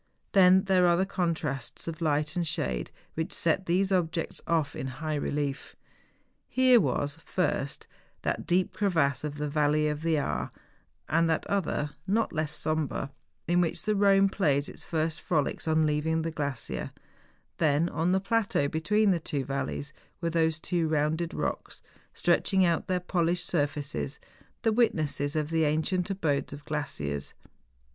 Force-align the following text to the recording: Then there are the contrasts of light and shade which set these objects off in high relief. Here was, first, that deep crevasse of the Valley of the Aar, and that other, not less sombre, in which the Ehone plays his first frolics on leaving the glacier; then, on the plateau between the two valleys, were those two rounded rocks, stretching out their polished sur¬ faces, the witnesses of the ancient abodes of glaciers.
Then 0.31 0.63
there 0.63 0.87
are 0.87 0.97
the 0.97 1.05
contrasts 1.05 1.87
of 1.87 2.01
light 2.01 2.35
and 2.35 2.47
shade 2.47 2.89
which 3.13 3.31
set 3.31 3.67
these 3.67 3.91
objects 3.91 4.41
off 4.47 4.75
in 4.75 4.87
high 4.87 5.13
relief. 5.13 5.75
Here 6.47 6.79
was, 6.81 7.19
first, 7.23 7.85
that 8.23 8.47
deep 8.47 8.73
crevasse 8.73 9.23
of 9.23 9.35
the 9.37 9.47
Valley 9.47 9.87
of 9.87 10.01
the 10.01 10.17
Aar, 10.17 10.51
and 11.07 11.29
that 11.29 11.45
other, 11.45 11.91
not 12.07 12.33
less 12.33 12.51
sombre, 12.51 13.11
in 13.47 13.61
which 13.61 13.83
the 13.83 13.93
Ehone 13.93 14.31
plays 14.31 14.65
his 14.65 14.83
first 14.83 15.21
frolics 15.21 15.67
on 15.67 15.85
leaving 15.85 16.23
the 16.23 16.31
glacier; 16.31 16.91
then, 17.59 17.87
on 17.87 18.11
the 18.11 18.19
plateau 18.19 18.67
between 18.67 19.11
the 19.11 19.19
two 19.19 19.45
valleys, 19.45 19.93
were 20.19 20.31
those 20.31 20.59
two 20.59 20.87
rounded 20.87 21.31
rocks, 21.31 21.83
stretching 22.11 22.65
out 22.65 22.87
their 22.87 22.99
polished 22.99 23.47
sur¬ 23.47 23.69
faces, 23.69 24.19
the 24.63 24.71
witnesses 24.71 25.35
of 25.35 25.51
the 25.51 25.63
ancient 25.63 26.09
abodes 26.09 26.53
of 26.53 26.65
glaciers. 26.65 27.35